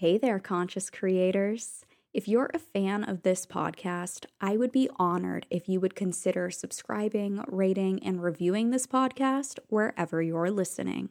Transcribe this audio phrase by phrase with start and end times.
[0.00, 1.86] Hey there, conscious creators.
[2.12, 6.50] If you're a fan of this podcast, I would be honored if you would consider
[6.50, 11.08] subscribing, rating, and reviewing this podcast wherever you're listening.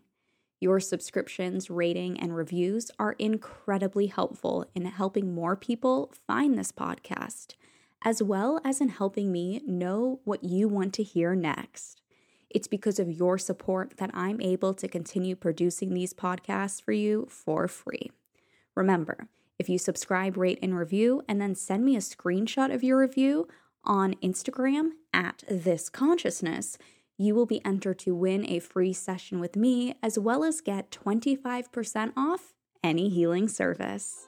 [0.61, 7.55] Your subscriptions, rating, and reviews are incredibly helpful in helping more people find this podcast,
[8.03, 12.03] as well as in helping me know what you want to hear next.
[12.51, 17.25] It's because of your support that I'm able to continue producing these podcasts for you
[17.31, 18.11] for free.
[18.75, 22.99] Remember, if you subscribe, rate, and review, and then send me a screenshot of your
[22.99, 23.47] review
[23.83, 26.77] on Instagram at this consciousness,
[27.17, 30.91] you will be entered to win a free session with me as well as get
[30.91, 34.27] 25% off any healing service.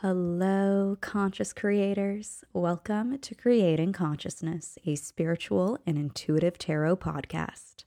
[0.00, 2.44] Hello, conscious creators.
[2.52, 7.84] Welcome to Creating Consciousness, a spiritual and intuitive tarot podcast.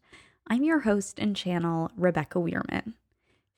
[0.47, 2.95] I'm your host and channel, Rebecca Weirman.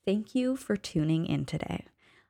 [0.03, 1.85] Thank you for tuning in today.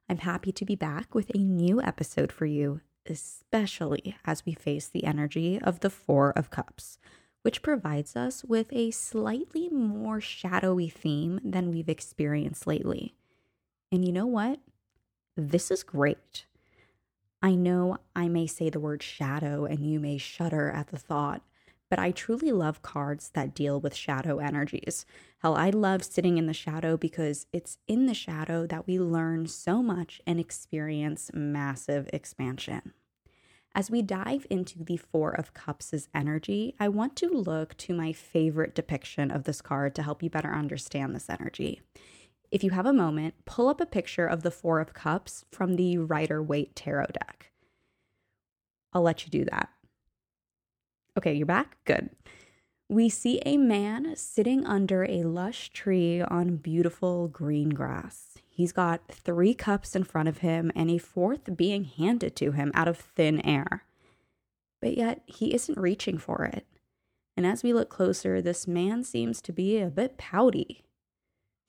[0.08, 4.88] I'm happy to be back with a new episode for you, especially as we face
[4.88, 7.00] the energy of the Four of Cups,
[7.42, 13.16] which provides us with a slightly more shadowy theme than we've experienced lately.
[13.92, 14.60] And you know what?
[15.38, 16.46] This is great.
[17.42, 21.42] I know I may say the word shadow and you may shudder at the thought,
[21.90, 25.06] but I truly love cards that deal with shadow energies.
[25.40, 29.48] Hell, I love sitting in the shadow because it's in the shadow that we learn
[29.48, 32.94] so much and experience massive expansion.
[33.74, 38.12] As we dive into the Four of Cups' energy, I want to look to my
[38.12, 41.82] favorite depiction of this card to help you better understand this energy
[42.52, 45.76] if you have a moment, pull up a picture of the Four of Cups from
[45.76, 47.52] the Rider Waite Tarot deck.
[48.94, 49.70] I'll let you do that.
[51.18, 51.78] Okay, you're back?
[51.86, 52.10] Good.
[52.90, 58.38] We see a man sitting under a lush tree on beautiful green grass.
[58.50, 62.70] He's got three cups in front of him and a fourth being handed to him
[62.76, 63.86] out of thin air.
[64.82, 66.66] But yet, he isn't reaching for it.
[67.38, 70.84] And as we look closer, this man seems to be a bit pouty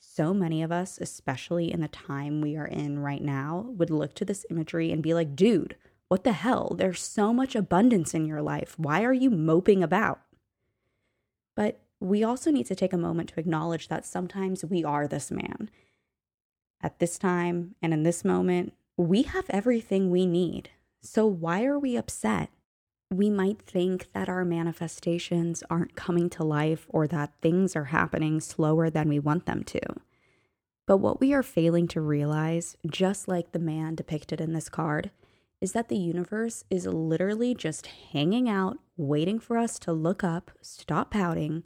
[0.05, 4.15] so many of us, especially in the time we are in right now, would look
[4.15, 5.77] to this imagery and be like, dude,
[6.09, 6.75] what the hell?
[6.77, 8.75] There's so much abundance in your life.
[8.77, 10.21] Why are you moping about?
[11.55, 15.31] But we also need to take a moment to acknowledge that sometimes we are this
[15.31, 15.71] man.
[16.83, 20.71] At this time and in this moment, we have everything we need.
[21.01, 22.51] So why are we upset?
[23.13, 28.41] We might think that our manifestations aren't coming to life or that things are happening
[28.41, 29.81] slower than we want them to.
[30.87, 35.11] But what we are failing to realize, just like the man depicted in this card,
[35.61, 40.51] is that the universe is literally just hanging out, waiting for us to look up,
[40.61, 41.63] stop pouting,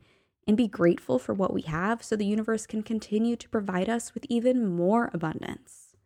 [0.46, 4.14] and be grateful for what we have so the universe can continue to provide us
[4.14, 5.96] with even more abundance.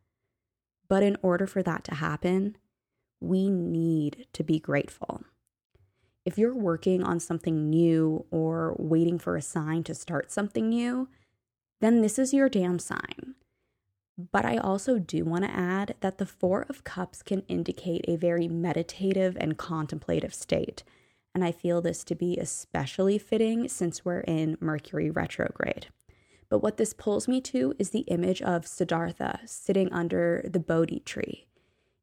[0.88, 2.56] But in order for that to happen,
[3.20, 5.22] we need to be grateful.
[6.24, 11.08] If you're working on something new or waiting for a sign to start something new,
[11.80, 13.34] then this is your damn sign.
[14.32, 18.16] But I also do want to add that the Four of Cups can indicate a
[18.16, 20.84] very meditative and contemplative state.
[21.34, 25.86] And I feel this to be especially fitting since we're in Mercury retrograde.
[26.50, 31.00] But what this pulls me to is the image of Siddhartha sitting under the Bodhi
[31.00, 31.46] tree.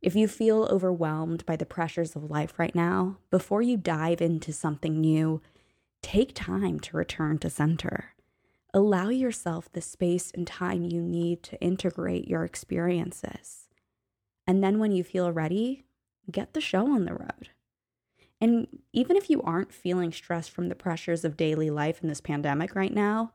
[0.01, 4.53] If you feel overwhelmed by the pressures of life right now, before you dive into
[4.53, 5.41] something new,
[6.03, 8.13] take time to return to center.
[8.73, 13.69] Allow yourself the space and time you need to integrate your experiences.
[14.45, 15.85] And then when you feel ready,
[16.29, 17.49] get the show on the road.
[18.39, 22.21] And even if you aren't feeling stressed from the pressures of daily life in this
[22.21, 23.33] pandemic right now,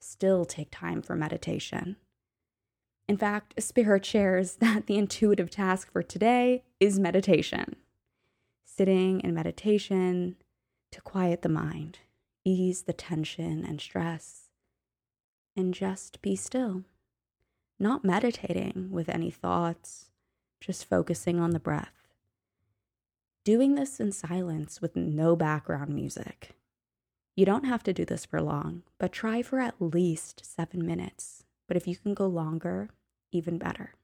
[0.00, 1.96] still take time for meditation.
[3.10, 7.74] In fact, Spirit shares that the intuitive task for today is meditation.
[8.64, 10.36] Sitting in meditation
[10.92, 11.98] to quiet the mind,
[12.44, 14.42] ease the tension and stress,
[15.56, 16.84] and just be still.
[17.80, 20.10] Not meditating with any thoughts,
[20.60, 22.06] just focusing on the breath.
[23.44, 26.50] Doing this in silence with no background music.
[27.34, 31.42] You don't have to do this for long, but try for at least seven minutes.
[31.66, 32.88] But if you can go longer,
[33.32, 33.94] even better.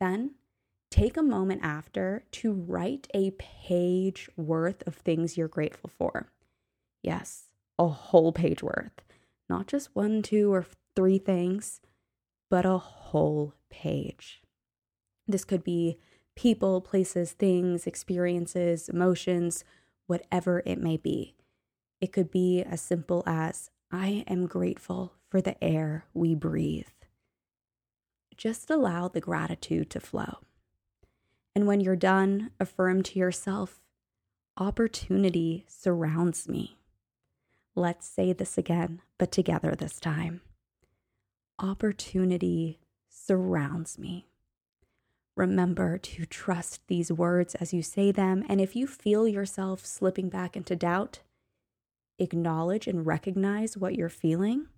[0.00, 0.32] Then
[0.90, 6.30] take a moment after to write a page worth of things you're grateful for.
[7.02, 7.44] Yes,
[7.78, 9.02] a whole page worth,
[9.48, 11.80] not just one, two, or three things,
[12.50, 14.42] but a whole page.
[15.26, 15.98] This could be
[16.34, 19.64] people, places, things, experiences, emotions,
[20.06, 21.36] whatever it may be.
[22.00, 26.88] It could be as simple as I am grateful for the air we breathe.
[28.40, 30.38] Just allow the gratitude to flow.
[31.54, 33.82] And when you're done, affirm to yourself
[34.56, 36.78] opportunity surrounds me.
[37.74, 40.40] Let's say this again, but together this time.
[41.58, 44.26] Opportunity surrounds me.
[45.36, 50.30] Remember to trust these words as you say them, and if you feel yourself slipping
[50.30, 51.20] back into doubt,
[52.18, 54.68] acknowledge and recognize what you're feeling,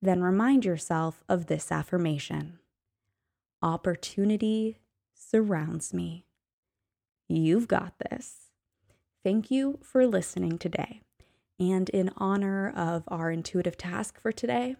[0.00, 2.60] then remind yourself of this affirmation
[3.64, 4.76] Opportunity
[5.14, 6.26] surrounds me.
[7.28, 8.50] You've got this.
[9.24, 11.00] Thank you for listening today.
[11.58, 14.76] And in honor of our intuitive task for today,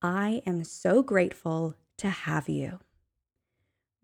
[0.00, 2.78] I am so grateful to have you.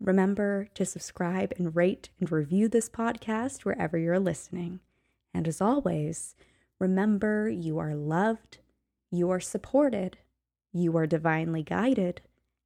[0.01, 4.81] Remember to subscribe and rate and review this podcast wherever you're listening.
[5.33, 6.35] And as always,
[6.77, 8.57] remember you are loved,
[9.11, 10.17] you are supported,
[10.73, 12.19] you are divinely guided,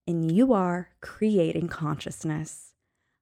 [0.08, 2.74] and you are creating consciousness.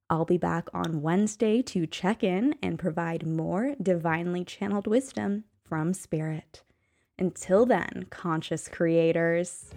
[0.09, 5.93] I'll be back on Wednesday to check in and provide more divinely channeled wisdom from
[5.93, 6.61] Spirit.
[7.17, 9.71] Until then, conscious creators.